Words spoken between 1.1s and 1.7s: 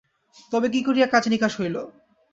কাজ নিকাশ